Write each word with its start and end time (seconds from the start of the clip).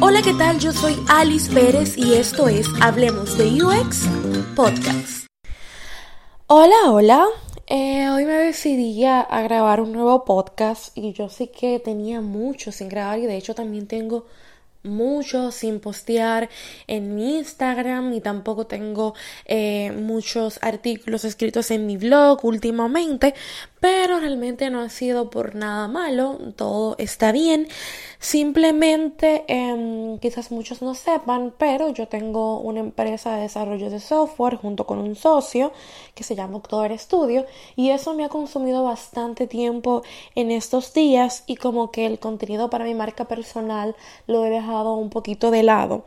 Hola, 0.00 0.20
¿qué 0.20 0.34
tal? 0.34 0.58
Yo 0.58 0.72
soy 0.72 0.96
Alice 1.08 1.52
Pérez 1.52 1.96
y 1.96 2.14
esto 2.14 2.48
es 2.48 2.66
Hablemos 2.80 3.38
de 3.38 3.62
UX 3.62 4.08
Podcast. 4.56 5.26
Hola, 6.48 6.90
hola. 6.90 7.24
Eh, 7.68 8.08
hoy 8.10 8.24
me 8.24 8.32
decidí 8.32 9.04
a, 9.04 9.22
grabar 9.44 9.80
un 9.80 9.92
nuevo 9.92 10.24
podcast 10.24 10.96
y 10.98 11.12
yo 11.12 11.28
sé 11.28 11.52
que 11.52 11.78
tenía 11.78 12.20
mucho 12.20 12.72
sin 12.72 12.88
grabar 12.88 13.20
y 13.20 13.26
de 13.26 13.36
hecho 13.36 13.54
también 13.54 13.86
tengo 13.86 14.26
mucho 14.86 15.50
sin 15.50 15.80
postear 15.80 16.48
en 16.86 17.14
mi 17.14 17.36
Instagram 17.38 18.12
y 18.14 18.20
tampoco 18.20 18.66
tengo 18.66 19.14
eh, 19.44 19.92
muchos 19.92 20.58
artículos 20.62 21.24
escritos 21.24 21.70
en 21.70 21.86
mi 21.86 21.96
blog 21.96 22.44
últimamente, 22.44 23.34
pero 23.80 24.18
realmente 24.20 24.70
no 24.70 24.80
ha 24.80 24.88
sido 24.88 25.30
por 25.30 25.54
nada 25.54 25.88
malo, 25.88 26.38
todo 26.56 26.96
está 26.98 27.32
bien. 27.32 27.68
Simplemente, 28.18 29.44
em, 29.48 30.18
quizás 30.18 30.50
muchos 30.50 30.82
no 30.82 30.94
sepan, 30.94 31.54
pero 31.56 31.90
yo 31.90 32.08
tengo 32.08 32.58
una 32.60 32.80
empresa 32.80 33.36
de 33.36 33.42
desarrollo 33.42 33.90
de 33.90 34.00
software 34.00 34.56
junto 34.56 34.86
con 34.86 34.98
un 34.98 35.14
socio 35.14 35.72
que 36.14 36.24
se 36.24 36.34
llama 36.34 36.56
October 36.56 36.98
Studio 36.98 37.46
y 37.76 37.90
eso 37.90 38.14
me 38.14 38.24
ha 38.24 38.28
consumido 38.28 38.82
bastante 38.84 39.46
tiempo 39.46 40.02
en 40.34 40.50
estos 40.50 40.92
días 40.94 41.44
y 41.46 41.56
como 41.56 41.90
que 41.90 42.06
el 42.06 42.18
contenido 42.18 42.70
para 42.70 42.84
mi 42.84 42.94
marca 42.94 43.26
personal 43.26 43.94
lo 44.26 44.44
he 44.44 44.50
dejado 44.50 44.75
un 44.84 45.10
poquito 45.10 45.50
de 45.50 45.62
lado. 45.62 46.04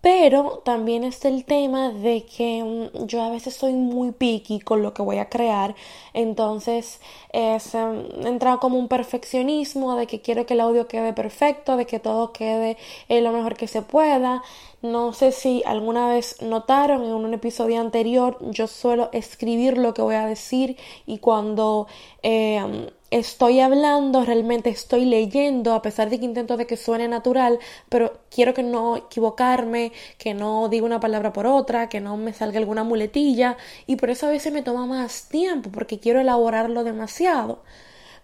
Pero 0.00 0.62
también 0.64 1.02
está 1.02 1.28
el 1.28 1.44
tema 1.44 1.90
de 1.90 2.24
que 2.24 2.62
mm, 2.94 3.06
yo 3.06 3.22
a 3.22 3.30
veces 3.30 3.54
soy 3.54 3.72
muy 3.72 4.12
picky 4.12 4.60
con 4.60 4.82
lo 4.82 4.94
que 4.94 5.02
voy 5.02 5.18
a 5.18 5.28
crear. 5.28 5.74
Entonces 6.14 7.00
es 7.32 7.74
um, 7.74 8.38
como 8.60 8.78
un 8.78 8.88
perfeccionismo 8.88 9.96
de 9.96 10.06
que 10.06 10.20
quiero 10.20 10.46
que 10.46 10.54
el 10.54 10.60
audio 10.60 10.86
quede 10.86 11.12
perfecto, 11.12 11.76
de 11.76 11.86
que 11.86 11.98
todo 11.98 12.32
quede 12.32 12.76
eh, 13.08 13.20
lo 13.20 13.32
mejor 13.32 13.56
que 13.56 13.66
se 13.66 13.82
pueda. 13.82 14.42
No 14.80 15.12
sé 15.12 15.32
si 15.32 15.62
alguna 15.66 16.08
vez 16.08 16.40
notaron 16.40 17.02
en 17.02 17.12
un 17.12 17.34
episodio 17.34 17.80
anterior, 17.80 18.38
yo 18.52 18.68
suelo 18.68 19.10
escribir 19.12 19.76
lo 19.76 19.92
que 19.92 20.02
voy 20.02 20.14
a 20.14 20.24
decir 20.26 20.76
y 21.04 21.18
cuando 21.18 21.88
eh, 22.22 22.88
estoy 23.10 23.58
hablando, 23.58 24.24
realmente 24.24 24.70
estoy 24.70 25.04
leyendo, 25.04 25.72
a 25.74 25.82
pesar 25.82 26.10
de 26.10 26.20
que 26.20 26.24
intento 26.26 26.56
de 26.56 26.68
que 26.68 26.76
suene 26.76 27.08
natural, 27.08 27.58
pero 27.88 28.20
quiero 28.30 28.54
que 28.54 28.62
no 28.62 28.96
equivocarme, 28.96 29.92
que 30.16 30.32
no 30.34 30.68
diga 30.68 30.86
una 30.86 31.00
palabra 31.00 31.32
por 31.32 31.46
otra, 31.46 31.88
que 31.88 32.00
no 32.00 32.16
me 32.16 32.32
salga 32.32 32.58
alguna 32.60 32.84
muletilla, 32.84 33.56
y 33.86 33.96
por 33.96 34.10
eso 34.10 34.26
a 34.26 34.30
veces 34.30 34.52
me 34.52 34.62
toma 34.62 34.86
más 34.86 35.28
tiempo, 35.28 35.70
porque 35.72 35.98
quiero 35.98 36.20
elaborarlo 36.20 36.84
demasiado. 36.84 37.62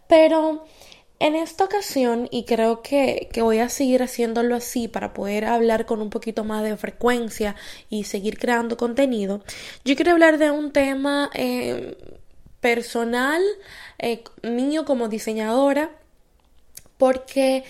Pero 0.09 0.65
en 1.25 1.37
esta 1.37 1.65
ocasión, 1.65 2.29
y 2.31 2.45
creo 2.45 2.83
que, 2.83 3.31
voy 3.37 3.59
a 3.59 3.71
seguir 3.71 4.03
haciéndolo 4.03 4.57
así 4.57 4.89
para 4.89 5.15
poder 5.15 5.47
hablar 5.47 5.87
con 5.87 6.03
un 6.03 6.11
poquito 6.11 6.45
más 6.45 6.63
de 6.63 6.77
frecuencia 6.77 7.57
y 7.89 8.05
seguir 8.05 8.39
creando 8.39 8.77
contenido, 8.77 9.43
yo 9.87 9.97
quiero 9.97 10.13
hablar 10.13 10.37
de 10.37 10.51
un 10.51 10.71
tema 10.71 11.31
eh, 11.33 11.97
personal 12.61 13.41
eh, 13.99 14.23
mío 14.43 14.85
como 14.85 15.09
diseñadora, 15.09 15.93
porque 16.99 17.65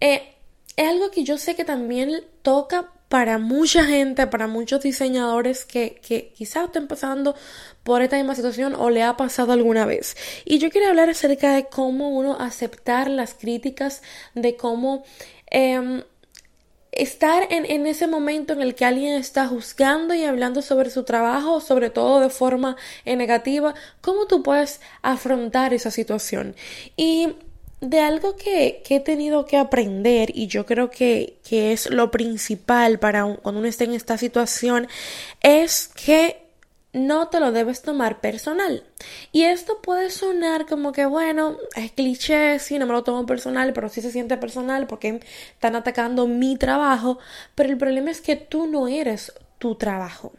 eh, 0.00 0.34
es 0.76 0.88
algo 0.88 1.12
que 1.12 1.22
yo 1.22 1.38
sé 1.38 1.54
que 1.54 1.64
también 1.64 2.24
toca 2.42 2.90
para 3.08 3.38
mucha 3.38 3.84
gente, 3.84 4.26
para 4.26 4.48
muchos 4.48 4.82
diseñadores 4.82 5.64
que, 5.64 6.00
quizás 6.36 6.66
estén 6.66 6.88
pasando 6.88 7.36
por 7.84 8.02
esta 8.02 8.16
misma 8.16 8.34
situación 8.34 8.74
o 8.74 8.90
le 8.90 9.02
ha 9.02 9.16
pasado 9.16 9.52
alguna 9.52 9.86
vez. 9.86 10.16
Y 10.44 10.58
yo 10.58 10.70
quiero 10.70 10.88
hablar 10.88 11.08
acerca 11.08 11.54
de 11.54 11.66
cómo 11.66 12.10
uno 12.10 12.36
aceptar 12.40 13.08
las 13.08 13.34
críticas, 13.34 14.02
de 14.34 14.56
cómo 14.56 15.04
eh, 15.50 16.02
estar 16.90 17.46
en, 17.50 17.64
en, 17.66 17.86
ese 17.86 18.06
momento 18.06 18.54
en 18.54 18.62
el 18.62 18.74
que 18.74 18.84
alguien 18.84 19.14
está 19.14 19.46
juzgando 19.46 20.14
y 20.14 20.24
hablando 20.24 20.62
sobre 20.62 20.90
su 20.90 21.04
trabajo, 21.04 21.60
sobre 21.60 21.90
todo 21.90 22.20
de 22.20 22.30
forma 22.30 22.76
negativa, 23.04 23.74
¿cómo 24.00 24.26
tú 24.26 24.42
puedes 24.42 24.80
afrontar 25.02 25.74
esa 25.74 25.90
situación? 25.90 26.56
Y 26.96 27.34
de 27.80 28.00
algo 28.00 28.36
que, 28.36 28.82
que, 28.84 28.96
he 28.96 29.00
tenido 29.00 29.44
que 29.44 29.56
aprender 29.58 30.30
y 30.34 30.46
yo 30.46 30.66
creo 30.66 30.90
que, 30.90 31.38
que 31.46 31.72
es 31.72 31.90
lo 31.90 32.10
principal 32.10 32.98
para 32.98 33.24
un, 33.24 33.36
cuando 33.36 33.60
uno 33.60 33.68
esté 33.68 33.84
en 33.84 33.92
esta 33.92 34.16
situación 34.18 34.88
es 35.42 35.88
que 35.88 36.46
no 36.92 37.28
te 37.28 37.40
lo 37.40 37.52
debes 37.52 37.82
tomar 37.82 38.20
personal. 38.20 38.82
Y 39.30 39.42
esto 39.42 39.82
puede 39.82 40.10
sonar 40.10 40.66
como 40.66 40.92
que, 40.92 41.04
bueno, 41.04 41.58
es 41.76 41.92
cliché, 41.92 42.58
sí, 42.58 42.78
no 42.78 42.86
me 42.86 42.94
lo 42.94 43.04
tomo 43.04 43.26
personal, 43.26 43.72
pero 43.74 43.90
sí 43.90 44.00
se 44.00 44.10
siente 44.10 44.38
personal 44.38 44.86
porque 44.86 45.20
están 45.52 45.76
atacando 45.76 46.26
mi 46.26 46.56
trabajo. 46.56 47.18
Pero 47.54 47.70
el 47.70 47.76
problema 47.76 48.10
es 48.10 48.22
que 48.22 48.36
tú 48.36 48.66
no 48.66 48.88
eres 48.88 49.32
tu 49.58 49.74
trabajo 49.74 50.32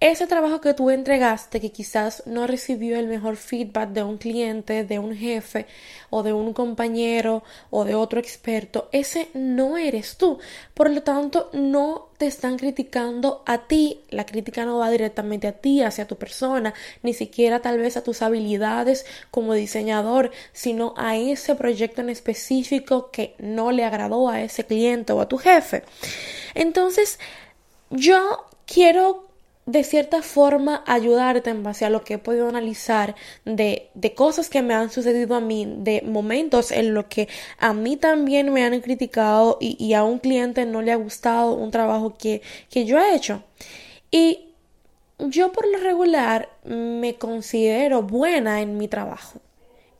ese 0.00 0.26
trabajo 0.26 0.62
que 0.62 0.72
tú 0.72 0.88
entregaste, 0.88 1.60
que 1.60 1.72
quizás 1.72 2.22
no 2.24 2.46
recibió 2.46 2.98
el 2.98 3.06
mejor 3.06 3.36
feedback 3.36 3.90
de 3.90 4.02
un 4.02 4.16
cliente, 4.16 4.82
de 4.84 4.98
un 4.98 5.14
jefe 5.14 5.66
o 6.08 6.22
de 6.22 6.32
un 6.32 6.54
compañero 6.54 7.42
o 7.68 7.84
de 7.84 7.94
otro 7.94 8.18
experto, 8.18 8.88
ese 8.92 9.28
no 9.34 9.76
eres 9.76 10.16
tú. 10.16 10.38
Por 10.72 10.88
lo 10.88 11.02
tanto, 11.02 11.50
no 11.52 12.08
te 12.16 12.26
están 12.26 12.56
criticando 12.56 13.42
a 13.44 13.66
ti, 13.66 14.00
la 14.08 14.24
crítica 14.24 14.64
no 14.64 14.78
va 14.78 14.90
directamente 14.90 15.46
a 15.48 15.52
ti, 15.52 15.82
hacia 15.82 16.06
tu 16.06 16.16
persona, 16.16 16.72
ni 17.02 17.12
siquiera 17.12 17.60
tal 17.60 17.78
vez 17.78 17.98
a 17.98 18.02
tus 18.02 18.22
habilidades 18.22 19.04
como 19.30 19.52
diseñador, 19.52 20.30
sino 20.54 20.94
a 20.96 21.16
ese 21.16 21.54
proyecto 21.56 22.00
en 22.00 22.08
específico 22.08 23.10
que 23.10 23.34
no 23.38 23.70
le 23.70 23.84
agradó 23.84 24.30
a 24.30 24.40
ese 24.40 24.64
cliente 24.64 25.12
o 25.12 25.20
a 25.20 25.28
tu 25.28 25.36
jefe. 25.36 25.84
Entonces, 26.54 27.18
yo 27.90 28.46
quiero 28.66 29.29
de 29.66 29.84
cierta 29.84 30.22
forma 30.22 30.82
ayudarte 30.86 31.50
en 31.50 31.62
base 31.62 31.84
a 31.84 31.90
lo 31.90 32.02
que 32.02 32.14
he 32.14 32.18
podido 32.18 32.48
analizar 32.48 33.14
de, 33.44 33.90
de 33.94 34.14
cosas 34.14 34.48
que 34.50 34.62
me 34.62 34.74
han 34.74 34.90
sucedido 34.90 35.34
a 35.36 35.40
mí, 35.40 35.66
de 35.78 36.02
momentos 36.02 36.72
en 36.72 36.94
los 36.94 37.06
que 37.06 37.28
a 37.58 37.72
mí 37.72 37.96
también 37.96 38.52
me 38.52 38.64
han 38.64 38.80
criticado 38.80 39.58
y, 39.60 39.76
y 39.84 39.94
a 39.94 40.02
un 40.04 40.18
cliente 40.18 40.64
no 40.66 40.82
le 40.82 40.92
ha 40.92 40.96
gustado 40.96 41.54
un 41.54 41.70
trabajo 41.70 42.16
que, 42.18 42.42
que 42.70 42.84
yo 42.84 42.98
he 42.98 43.14
hecho. 43.14 43.42
Y 44.10 44.48
yo 45.18 45.52
por 45.52 45.68
lo 45.68 45.78
regular 45.78 46.48
me 46.64 47.16
considero 47.16 48.02
buena 48.02 48.62
en 48.62 48.78
mi 48.78 48.88
trabajo 48.88 49.40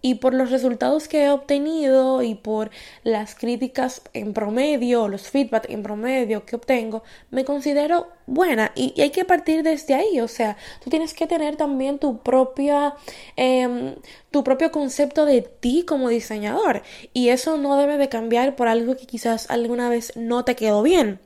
y 0.02 0.16
por 0.16 0.34
los 0.34 0.50
resultados 0.50 1.08
que 1.08 1.24
he 1.24 1.30
obtenido 1.30 2.22
y 2.22 2.34
por 2.34 2.70
las 3.02 3.34
críticas 3.34 4.02
en 4.12 4.32
promedio, 4.32 5.08
los 5.08 5.28
feedback 5.28 5.68
en 5.68 5.82
promedio 5.82 6.44
que 6.44 6.56
obtengo, 6.56 7.02
me 7.30 7.44
considero 7.44 8.08
buena 8.26 8.72
y, 8.74 9.00
hay 9.00 9.10
que 9.10 9.24
partir 9.24 9.62
desde 9.62 9.94
ahí, 9.94 10.20
o 10.20 10.28
sea, 10.28 10.56
tú 10.82 10.90
tienes 10.90 11.14
que 11.14 11.26
tener 11.26 11.56
también 11.56 11.98
tu 11.98 12.18
propia, 12.18 12.94
eh, 13.36 13.96
tu 14.30 14.44
propio 14.44 14.70
concepto 14.70 15.24
de 15.24 15.42
ti 15.42 15.84
como 15.86 16.08
diseñador 16.08 16.82
y 17.12 17.28
eso 17.28 17.56
no 17.56 17.76
debe 17.76 17.98
de 17.98 18.08
cambiar 18.08 18.56
por 18.56 18.68
algo 18.68 18.96
que 18.96 19.06
quizás 19.06 19.50
alguna 19.50 19.88
vez 19.88 20.16
no 20.16 20.44
te 20.44 20.56
quedó 20.56 20.82
bien. 20.82 21.20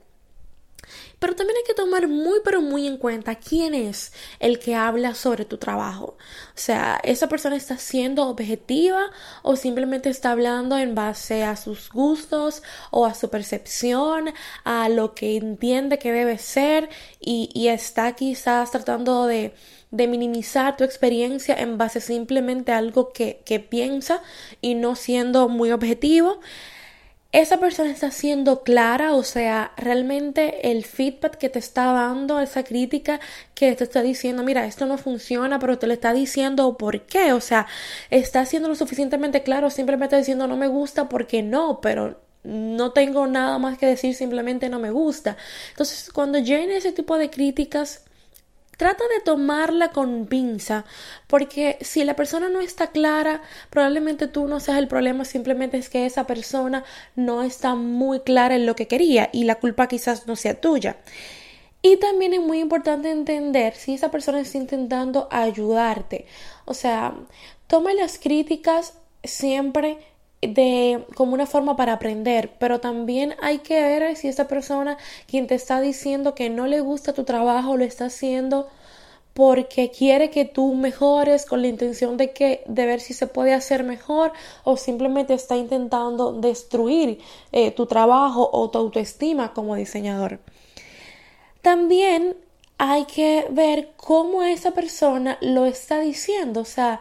Pero 1.18 1.34
también 1.34 1.56
hay 1.56 1.64
que 1.64 1.74
tomar 1.74 2.08
muy 2.08 2.40
pero 2.44 2.60
muy 2.60 2.86
en 2.86 2.96
cuenta 2.98 3.36
quién 3.36 3.74
es 3.74 4.12
el 4.40 4.58
que 4.58 4.74
habla 4.74 5.14
sobre 5.14 5.44
tu 5.44 5.58
trabajo. 5.58 6.16
O 6.48 6.56
sea, 6.56 7.00
esa 7.02 7.28
persona 7.28 7.56
está 7.56 7.78
siendo 7.78 8.26
objetiva 8.28 9.10
o 9.42 9.56
simplemente 9.56 10.10
está 10.10 10.32
hablando 10.32 10.78
en 10.78 10.94
base 10.94 11.44
a 11.44 11.56
sus 11.56 11.90
gustos 11.90 12.62
o 12.90 13.06
a 13.06 13.14
su 13.14 13.30
percepción, 13.30 14.32
a 14.64 14.88
lo 14.88 15.14
que 15.14 15.36
entiende 15.36 15.98
que 15.98 16.12
debe 16.12 16.38
ser 16.38 16.88
y, 17.20 17.50
y 17.54 17.68
está 17.68 18.12
quizás 18.14 18.70
tratando 18.70 19.26
de 19.26 19.54
de 19.94 20.08
minimizar 20.08 20.76
tu 20.76 20.82
experiencia 20.82 21.54
en 21.54 21.78
base 21.78 22.00
simplemente 22.00 22.72
a 22.72 22.78
algo 22.78 23.12
que, 23.12 23.42
que 23.44 23.60
piensa 23.60 24.22
y 24.60 24.74
no 24.74 24.96
siendo 24.96 25.48
muy 25.48 25.70
objetivo 25.70 26.40
esa 27.34 27.58
persona 27.58 27.90
está 27.90 28.12
siendo 28.12 28.62
clara, 28.62 29.12
o 29.14 29.24
sea, 29.24 29.72
realmente 29.76 30.70
el 30.70 30.84
feedback 30.84 31.36
que 31.36 31.48
te 31.48 31.58
está 31.58 31.86
dando, 31.86 32.38
esa 32.38 32.62
crítica 32.62 33.18
que 33.56 33.74
te 33.74 33.82
está 33.82 34.02
diciendo, 34.02 34.44
mira, 34.44 34.66
esto 34.66 34.86
no 34.86 34.98
funciona, 34.98 35.58
pero 35.58 35.76
te 35.76 35.88
lo 35.88 35.94
está 35.94 36.12
diciendo 36.12 36.78
por 36.78 37.00
qué, 37.02 37.32
o 37.32 37.40
sea, 37.40 37.66
está 38.10 38.46
siendo 38.46 38.68
lo 38.68 38.76
suficientemente 38.76 39.42
claro, 39.42 39.70
simplemente 39.70 40.16
diciendo 40.16 40.46
no 40.46 40.56
me 40.56 40.68
gusta 40.68 41.08
porque 41.08 41.42
no, 41.42 41.80
pero 41.80 42.20
no 42.44 42.92
tengo 42.92 43.26
nada 43.26 43.58
más 43.58 43.78
que 43.78 43.86
decir, 43.86 44.14
simplemente 44.14 44.68
no 44.68 44.78
me 44.78 44.92
gusta. 44.92 45.36
Entonces, 45.70 46.10
cuando 46.12 46.38
lleguen 46.38 46.70
ese 46.70 46.92
tipo 46.92 47.18
de 47.18 47.30
críticas, 47.30 48.04
Trata 48.84 49.04
de 49.16 49.24
tomarla 49.24 49.92
con 49.92 50.26
pinza, 50.26 50.84
porque 51.26 51.78
si 51.80 52.04
la 52.04 52.16
persona 52.16 52.50
no 52.50 52.60
está 52.60 52.88
clara, 52.88 53.40
probablemente 53.70 54.28
tú 54.28 54.46
no 54.46 54.60
seas 54.60 54.76
el 54.76 54.88
problema, 54.88 55.24
simplemente 55.24 55.78
es 55.78 55.88
que 55.88 56.04
esa 56.04 56.26
persona 56.26 56.84
no 57.16 57.42
está 57.42 57.76
muy 57.76 58.20
clara 58.20 58.56
en 58.56 58.66
lo 58.66 58.76
que 58.76 58.86
quería 58.86 59.30
y 59.32 59.44
la 59.44 59.54
culpa 59.54 59.88
quizás 59.88 60.26
no 60.26 60.36
sea 60.36 60.60
tuya. 60.60 60.98
Y 61.80 61.96
también 61.96 62.34
es 62.34 62.42
muy 62.42 62.60
importante 62.60 63.10
entender 63.10 63.74
si 63.74 63.94
esa 63.94 64.10
persona 64.10 64.40
está 64.40 64.58
intentando 64.58 65.28
ayudarte. 65.30 66.26
O 66.66 66.74
sea, 66.74 67.14
toma 67.68 67.94
las 67.94 68.18
críticas 68.18 68.98
siempre 69.22 69.96
de 70.48 71.04
como 71.14 71.34
una 71.34 71.46
forma 71.46 71.76
para 71.76 71.94
aprender, 71.94 72.52
pero 72.58 72.80
también 72.80 73.34
hay 73.40 73.58
que 73.58 73.80
ver 73.80 74.16
si 74.16 74.28
esa 74.28 74.48
persona 74.48 74.96
quien 75.26 75.46
te 75.46 75.54
está 75.54 75.80
diciendo 75.80 76.34
que 76.34 76.50
no 76.50 76.66
le 76.66 76.80
gusta 76.80 77.12
tu 77.12 77.24
trabajo 77.24 77.76
lo 77.76 77.84
está 77.84 78.06
haciendo 78.06 78.68
porque 79.34 79.90
quiere 79.90 80.30
que 80.30 80.44
tú 80.44 80.74
mejores 80.74 81.44
con 81.44 81.60
la 81.60 81.66
intención 81.66 82.16
de 82.16 82.32
que 82.32 82.62
de 82.66 82.86
ver 82.86 83.00
si 83.00 83.14
se 83.14 83.26
puede 83.26 83.52
hacer 83.52 83.82
mejor 83.82 84.32
o 84.62 84.76
simplemente 84.76 85.34
está 85.34 85.56
intentando 85.56 86.32
destruir 86.32 87.18
eh, 87.50 87.72
tu 87.72 87.86
trabajo 87.86 88.48
o 88.52 88.70
tu 88.70 88.78
autoestima 88.78 89.52
como 89.52 89.74
diseñador. 89.74 90.38
También 91.62 92.36
hay 92.78 93.04
que 93.06 93.46
ver 93.50 93.92
cómo 93.96 94.42
esa 94.42 94.72
persona 94.72 95.38
lo 95.40 95.66
está 95.66 96.00
diciendo, 96.00 96.60
o 96.60 96.64
sea, 96.64 97.00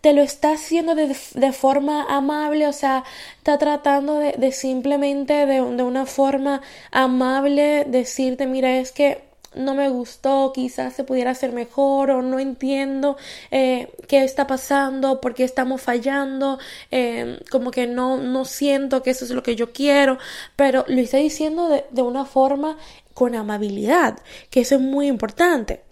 te 0.00 0.12
lo 0.12 0.22
está 0.22 0.52
haciendo 0.52 0.94
de, 0.94 1.52
forma 1.52 2.04
amable, 2.04 2.66
o 2.66 2.72
sea, 2.72 3.04
está 3.38 3.58
tratando 3.58 4.18
de, 4.18 4.52
simplemente 4.52 5.46
de, 5.46 5.60
de, 5.60 5.82
una 5.82 6.06
forma 6.06 6.62
amable 6.90 7.84
decirte, 7.86 8.46
mira, 8.46 8.78
es 8.78 8.92
que 8.92 9.30
no 9.54 9.74
me 9.74 9.88
gustó, 9.88 10.52
quizás 10.54 10.94
se 10.94 11.04
pudiera 11.04 11.32
hacer 11.32 11.52
mejor 11.52 12.10
o 12.10 12.22
no 12.22 12.38
entiendo 12.38 13.16
eh, 13.50 13.92
qué 14.06 14.22
está 14.24 14.46
pasando, 14.46 15.20
por 15.20 15.34
qué 15.34 15.44
estamos 15.44 15.82
fallando, 15.82 16.58
eh, 16.90 17.40
como 17.50 17.70
que 17.70 17.86
no, 17.86 18.16
no 18.16 18.44
siento 18.44 19.02
que 19.02 19.10
eso 19.10 19.24
es 19.24 19.32
lo 19.32 19.42
que 19.42 19.56
yo 19.56 19.72
quiero, 19.72 20.18
pero 20.56 20.84
lo 20.88 21.00
está 21.00 21.16
diciendo 21.18 21.68
de, 21.68 21.84
de 21.90 22.02
una 22.02 22.24
forma 22.24 22.78
con 23.12 23.34
amabilidad, 23.34 24.18
que 24.50 24.60
eso 24.60 24.76
es 24.76 24.80
muy 24.80 25.08
importante. 25.08 25.82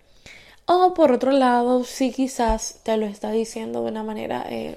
O 0.70 0.92
por 0.92 1.12
otro 1.12 1.30
lado, 1.32 1.82
si 1.84 2.12
quizás 2.12 2.80
te 2.82 2.98
lo 2.98 3.06
está 3.06 3.30
diciendo 3.30 3.82
de 3.82 3.90
una 3.90 4.02
manera 4.02 4.44
eh, 4.50 4.76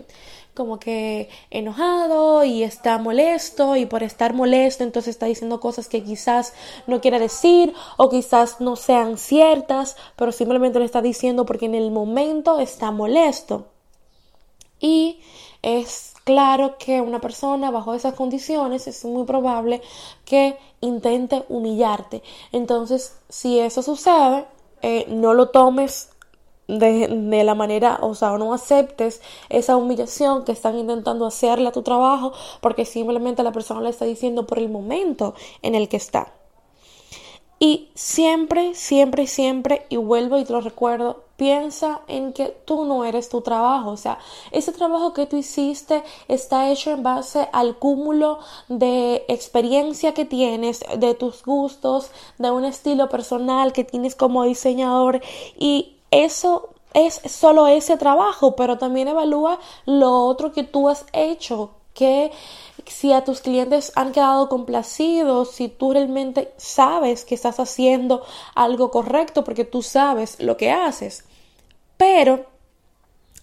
como 0.54 0.80
que 0.80 1.28
enojado 1.50 2.46
y 2.46 2.64
está 2.64 2.98
molesto 2.98 3.76
y 3.76 3.86
por 3.86 4.02
estar 4.02 4.34
molesto 4.34 4.86
entonces 4.86 5.16
está 5.16 5.26
diciendo 5.26 5.60
cosas 5.60 5.90
que 5.90 6.02
quizás 6.02 6.54
no 6.88 7.02
quiere 7.02 7.20
decir 7.20 7.74
o 7.98 8.10
quizás 8.10 8.62
no 8.62 8.78
sean 8.78 9.18
ciertas, 9.18 9.98
pero 10.16 10.32
simplemente 10.32 10.80
lo 10.80 10.86
está 10.86 11.02
diciendo 11.02 11.46
porque 11.46 11.66
en 11.66 11.76
el 11.76 11.92
momento 11.92 12.62
está 12.62 12.92
molesto. 12.92 13.68
Y 14.80 15.20
es 15.62 16.14
claro 16.24 16.78
que 16.78 17.02
una 17.02 17.20
persona 17.20 17.70
bajo 17.70 17.94
esas 17.96 18.14
condiciones 18.14 18.88
es 18.88 19.04
muy 19.04 19.26
probable 19.26 19.82
que 20.24 20.58
intente 20.80 21.44
humillarte. 21.50 22.24
Entonces, 22.54 23.18
si 23.28 23.60
eso 23.60 23.84
sucede, 23.84 24.46
eh, 24.82 25.06
no 25.10 25.34
lo 25.34 25.50
tomes 25.50 26.10
de, 26.68 27.08
de, 27.08 27.44
la 27.44 27.56
manera, 27.56 28.00
o 28.02 28.16
sea, 28.16 28.38
no 28.38 28.54
aceptes 28.54 29.22
esa 29.50 29.76
humillación 29.76 30.46
que 30.46 30.52
están 30.52 30.78
intentando 30.78 31.26
hacerle 31.26 31.68
a 31.68 31.72
tu 31.72 31.82
trabajo 31.84 32.34
porque 32.62 32.86
simplemente 32.86 33.44
la 33.44 33.52
persona 33.52 33.82
le 33.82 33.90
está 33.90 34.06
diciendo 34.06 34.48
por 34.48 34.60
el 34.60 34.70
momento 34.70 35.34
en 35.62 35.76
el 35.76 35.90
que 35.90 35.98
está. 35.98 36.34
Y 37.64 37.92
siempre, 37.94 38.74
siempre, 38.74 39.28
siempre, 39.28 39.86
y 39.90 39.98
vuelvo 39.98 40.40
y 40.40 40.46
te 40.46 40.52
lo 40.52 40.62
recuerdo, 40.62 41.26
piensa 41.36 42.02
en 42.08 42.34
que 42.34 42.48
tú 42.66 42.86
no 42.86 43.06
eres 43.06 43.30
tu 43.30 43.42
trabajo. 43.42 43.92
O 43.92 43.98
sea, 43.98 44.18
ese 44.50 44.72
trabajo 44.72 45.14
que 45.14 45.28
tú 45.28 45.38
hiciste 45.38 46.02
está 46.28 46.72
hecho 46.72 46.90
en 46.90 47.04
base 47.04 47.50
al 47.54 47.78
cúmulo 47.78 48.40
de 48.68 49.26
experiencia 49.28 50.16
que 50.16 50.26
tienes, 50.26 50.84
de 50.98 51.14
tus 51.14 51.44
gustos, 51.46 52.10
de 52.40 52.50
un 52.50 52.66
estilo 52.66 53.10
personal 53.10 53.74
que 53.74 53.84
tienes 53.84 54.16
como 54.16 54.44
diseñador. 54.44 55.22
Y 55.56 55.98
eso 56.10 56.70
es 56.96 57.22
solo 57.26 57.68
ese 57.68 57.96
trabajo, 57.96 58.56
pero 58.56 58.80
también 58.80 59.08
evalúa 59.08 59.60
lo 59.86 60.26
otro 60.26 60.52
que 60.52 60.64
tú 60.64 60.90
has 60.90 61.06
hecho 61.14 61.70
que 61.94 62.32
si 62.88 63.14
a 63.14 63.24
tus 63.24 63.42
clientes 63.42 63.92
han 63.96 64.12
quedado 64.12 64.50
complacidos, 64.50 65.52
si 65.52 65.68
tú 65.68 65.94
realmente 65.94 66.54
sabes 66.58 67.26
que 67.26 67.36
estás 67.36 67.60
haciendo 67.60 68.24
algo 68.56 68.92
correcto 68.92 69.44
porque 69.44 69.66
tú 69.66 69.82
sabes 69.82 70.40
lo 70.40 70.58
que 70.58 70.72
haces. 70.72 71.26
Pero 71.98 72.46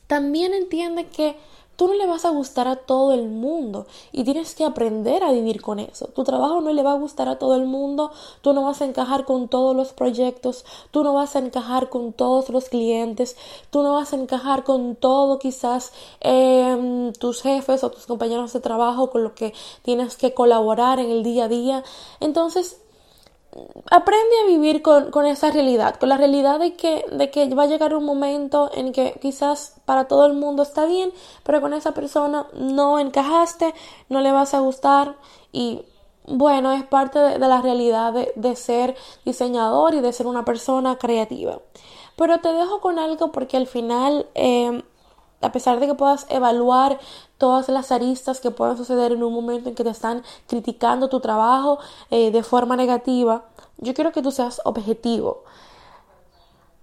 también 0.06 0.54
entiende 0.54 1.06
que 1.06 1.36
Tú 1.78 1.86
no 1.86 1.94
le 1.94 2.08
vas 2.08 2.24
a 2.24 2.30
gustar 2.30 2.66
a 2.66 2.74
todo 2.74 3.12
el 3.12 3.28
mundo 3.28 3.86
y 4.10 4.24
tienes 4.24 4.56
que 4.56 4.64
aprender 4.64 5.22
a 5.22 5.30
vivir 5.30 5.62
con 5.62 5.78
eso. 5.78 6.08
Tu 6.08 6.24
trabajo 6.24 6.60
no 6.60 6.72
le 6.72 6.82
va 6.82 6.90
a 6.90 6.98
gustar 6.98 7.28
a 7.28 7.38
todo 7.38 7.54
el 7.54 7.66
mundo, 7.66 8.10
tú 8.40 8.52
no 8.52 8.64
vas 8.64 8.82
a 8.82 8.84
encajar 8.84 9.24
con 9.24 9.46
todos 9.46 9.76
los 9.76 9.92
proyectos, 9.92 10.64
tú 10.90 11.04
no 11.04 11.14
vas 11.14 11.36
a 11.36 11.38
encajar 11.38 11.88
con 11.88 12.12
todos 12.12 12.48
los 12.48 12.68
clientes, 12.68 13.36
tú 13.70 13.84
no 13.84 13.92
vas 13.92 14.12
a 14.12 14.16
encajar 14.16 14.64
con 14.64 14.96
todo 14.96 15.38
quizás 15.38 15.92
em, 16.18 17.12
tus 17.12 17.42
jefes 17.42 17.84
o 17.84 17.92
tus 17.92 18.06
compañeros 18.06 18.52
de 18.52 18.58
trabajo 18.58 19.10
con 19.10 19.22
lo 19.22 19.36
que 19.36 19.54
tienes 19.82 20.16
que 20.16 20.34
colaborar 20.34 20.98
en 20.98 21.12
el 21.12 21.22
día 21.22 21.44
a 21.44 21.48
día. 21.48 21.84
Entonces, 22.18 22.80
aprende 23.90 24.40
a 24.44 24.46
vivir 24.46 24.82
con, 24.82 25.10
con, 25.10 25.26
esa 25.26 25.50
realidad, 25.50 25.96
con 25.96 26.08
la 26.08 26.16
realidad 26.16 26.58
de 26.58 26.74
que, 26.74 27.04
de 27.10 27.30
que 27.30 27.52
va 27.54 27.64
a 27.64 27.66
llegar 27.66 27.94
un 27.94 28.04
momento 28.04 28.70
en 28.74 28.92
que 28.92 29.18
quizás 29.20 29.80
para 29.84 30.06
todo 30.06 30.26
el 30.26 30.34
mundo 30.34 30.62
está 30.62 30.84
bien, 30.84 31.12
pero 31.44 31.60
con 31.60 31.72
esa 31.72 31.92
persona 31.92 32.46
no 32.54 32.98
encajaste, 32.98 33.74
no 34.08 34.20
le 34.20 34.32
vas 34.32 34.54
a 34.54 34.60
gustar 34.60 35.16
y 35.52 35.82
bueno, 36.26 36.72
es 36.72 36.84
parte 36.84 37.18
de, 37.18 37.38
la 37.38 37.62
realidad 37.62 38.12
de, 38.12 38.32
de, 38.36 38.54
ser 38.54 38.96
diseñador 39.24 39.94
y 39.94 40.00
de 40.00 40.12
ser 40.12 40.26
una 40.26 40.44
persona 40.44 40.98
creativa. 40.98 41.58
Pero 42.16 42.40
te 42.40 42.52
dejo 42.52 42.80
con 42.80 42.98
algo 42.98 43.32
porque 43.32 43.56
al 43.56 43.66
final, 43.66 44.26
eh, 44.34 44.82
a 45.40 45.52
pesar 45.52 45.80
de 45.80 45.86
que 45.86 45.94
puedas 45.94 46.26
evaluar 46.28 46.98
todas 47.38 47.68
las 47.68 47.92
aristas 47.92 48.40
que 48.40 48.50
puedan 48.50 48.76
suceder 48.76 49.12
en 49.12 49.22
un 49.22 49.32
momento 49.32 49.68
en 49.68 49.74
que 49.74 49.84
te 49.84 49.90
están 49.90 50.22
criticando 50.46 51.08
tu 51.08 51.20
trabajo 51.20 51.78
eh, 52.10 52.30
de 52.30 52.42
forma 52.42 52.76
negativa, 52.76 53.44
yo 53.78 53.94
quiero 53.94 54.12
que 54.12 54.22
tú 54.22 54.32
seas 54.32 54.60
objetivo. 54.64 55.44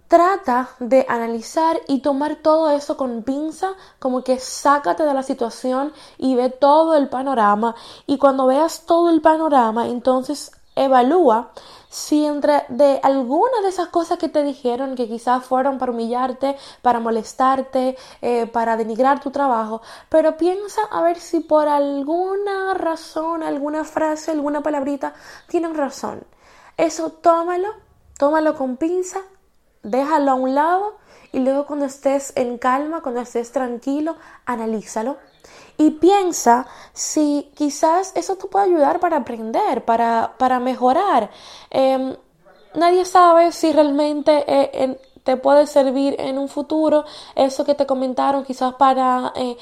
Trata 0.08 0.70
de 0.80 1.06
analizar 1.10 1.82
y 1.88 2.00
tomar 2.00 2.36
todo 2.36 2.70
eso 2.70 2.96
con 2.96 3.24
pinza, 3.24 3.74
como 4.00 4.24
que 4.24 4.40
sácate 4.40 5.04
de 5.04 5.14
la 5.14 5.24
situación 5.24 5.94
y 6.18 6.36
ve 6.36 6.50
todo 6.52 6.96
el 6.96 7.10
panorama. 7.10 7.76
Y 8.06 8.20
cuando 8.20 8.46
veas 8.46 8.86
todo 8.86 9.10
el 9.10 9.22
panorama, 9.22 9.88
entonces 9.88 10.52
evalúa 10.76 11.52
si 11.90 12.26
entre 12.26 12.64
de 12.70 13.00
alguna 13.04 13.62
de 13.62 13.70
esas 13.70 13.88
cosas 13.88 14.18
que 14.18 14.30
te 14.30 14.44
dijeron 14.44 14.96
que 14.96 15.08
quizás 15.08 15.46
fueron 15.46 15.78
para 15.78 15.92
humillarte, 15.92 16.56
para 16.82 17.00
molestarte, 17.00 17.98
eh, 18.22 18.48
para 18.48 18.78
denigrar 18.78 19.20
tu 19.20 19.32
trabajo, 19.32 19.82
pero 20.10 20.38
piensa 20.38 20.82
a 20.92 21.02
ver 21.02 21.20
si 21.20 21.40
por 21.40 21.68
alguna 21.68 22.74
razón, 22.74 23.44
alguna 23.44 23.84
frase, 23.84 24.32
alguna 24.32 24.62
palabrita 24.62 25.14
tienen 25.48 25.76
razón. 25.76 26.24
Eso 26.78 27.10
tómalo, 27.12 27.70
tómalo 28.18 28.56
con 28.56 28.78
pinza, 28.78 29.22
déjalo 29.84 30.32
a 30.32 30.36
un 30.36 30.56
lado 30.56 30.98
y 31.32 31.40
luego 31.40 31.66
cuando 31.66 31.86
estés 31.86 32.34
en 32.36 32.58
calma, 32.58 33.02
cuando 33.02 33.22
estés 33.22 33.52
tranquilo, 33.52 34.18
analízalo 34.46 35.18
y 35.78 35.92
piensa 35.92 36.68
si 36.94 37.52
quizás 37.56 38.12
eso 38.16 38.36
te 38.36 38.48
puede 38.48 38.66
ayudar 38.66 39.00
para 39.00 39.18
aprender, 39.18 39.84
para, 39.86 40.34
para 40.38 40.60
mejorar. 40.60 41.30
Em, 41.70 42.16
nadie 42.76 43.06
sabe 43.06 43.52
si 43.52 43.72
realmente 43.72 44.44
eh, 44.48 45.00
te 45.26 45.38
puede 45.38 45.66
servir 45.68 46.16
en 46.20 46.38
un 46.38 46.48
futuro 46.48 47.04
eso 47.36 47.66
que 47.66 47.74
te 47.76 47.88
comentaron, 47.88 48.46
quizás 48.46 48.76
para 48.76 49.34
eh, 49.36 49.58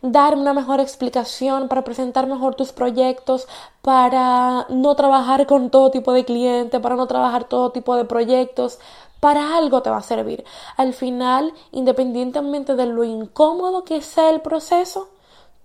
dar 0.00 0.36
una 0.36 0.54
mejor 0.54 0.80
explicación, 0.80 1.68
para 1.68 1.82
presentar 1.82 2.28
mejor 2.28 2.54
tus 2.54 2.72
proyectos, 2.72 3.48
para 3.82 4.66
no 4.68 4.94
trabajar 4.94 5.46
con 5.46 5.70
todo 5.70 5.90
tipo 5.90 6.12
de 6.12 6.24
clientes, 6.24 6.80
para 6.80 6.94
no 6.94 7.08
trabajar 7.08 7.44
todo 7.44 7.72
tipo 7.72 7.96
de 7.96 8.04
proyectos, 8.04 8.78
para 9.18 9.56
algo 9.56 9.82
te 9.82 9.90
va 9.90 9.98
a 9.98 10.02
servir. 10.02 10.44
Al 10.76 10.94
final, 10.94 11.52
independientemente 11.72 12.76
de 12.76 12.86
lo 12.86 13.02
incómodo 13.02 13.82
que 13.82 14.00
sea 14.02 14.30
el 14.30 14.40
proceso, 14.40 15.08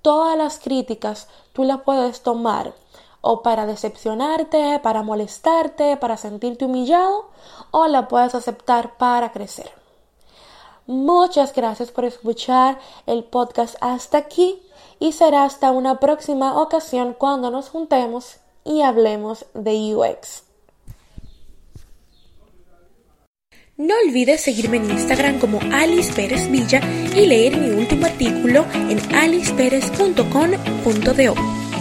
todas 0.04 0.38
las 0.38 0.60
críticas 0.60 1.28
tú 1.54 1.64
las 1.64 1.82
puedes 1.82 2.22
tomar 2.22 2.76
o 3.22 3.42
para 3.42 3.66
decepcionarte, 3.66 4.80
para 4.84 5.02
molestarte, 5.02 5.98
para 5.98 6.18
sentirte 6.18 6.66
humillado, 6.66 7.30
o 7.72 7.88
la 7.88 8.10
puedes 8.10 8.36
aceptar 8.36 8.98
para 8.98 9.32
crecer. 9.32 9.72
Muchas 10.86 11.54
gracias 11.54 11.90
por 11.90 12.04
escuchar 12.04 12.78
el 13.06 13.24
podcast 13.24 13.76
hasta 13.80 14.18
aquí 14.18 14.62
y 15.00 15.14
será 15.14 15.46
hasta 15.46 15.72
una 15.72 16.02
próxima 16.02 16.62
ocasión 16.62 17.16
cuando 17.18 17.50
nos 17.50 17.70
juntemos 17.70 18.36
y 18.66 18.82
hablemos 18.82 19.46
de 19.54 19.96
UX. 19.96 20.44
No 23.78 23.96
olvides 24.06 24.42
seguirme 24.42 24.78
en 24.78 24.92
Instagram 24.92 25.40
como 25.40 25.60
Alice 25.72 26.14
Pérez 26.14 26.50
Villa 26.52 26.80
y 27.16 27.26
leer 27.26 27.58
mi 27.58 27.73
último 27.84 28.06
artículo 28.06 28.66
en 28.90 28.98
aliceperez.com.do. 29.14 31.73